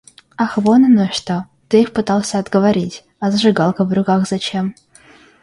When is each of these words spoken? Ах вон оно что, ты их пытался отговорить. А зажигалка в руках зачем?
Ах 0.35 0.53
вон 0.63 0.81
оно 0.85 1.11
что, 1.11 1.45
ты 1.67 1.79
их 1.81 1.93
пытался 1.93 2.39
отговорить. 2.39 3.03
А 3.19 3.29
зажигалка 3.29 3.85
в 3.85 3.93
руках 3.93 4.27
зачем? 4.27 4.73